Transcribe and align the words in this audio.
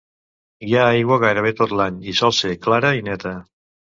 Hi 0.69 0.71
ha 0.77 0.85
aigua 0.93 1.17
gairebé 1.23 1.51
tot 1.59 1.75
l'any 1.79 1.99
i 2.13 2.15
sol 2.21 2.33
ser 2.39 2.51
clara 2.69 2.91
i 3.01 3.05
neta. 3.09 3.35